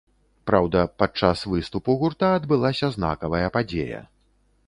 Праўда, 0.51 0.79
падчас 1.01 1.43
выступу 1.51 1.95
гурта 2.03 2.31
адбылася 2.39 2.91
знакавая 2.97 3.47
падзея. 3.59 4.01